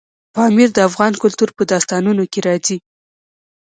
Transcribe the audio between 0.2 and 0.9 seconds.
پامیر د